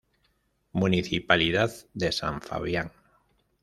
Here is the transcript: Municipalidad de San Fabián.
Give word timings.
Municipalidad 0.71 1.71
de 1.93 2.11
San 2.11 2.41
Fabián. 2.41 2.91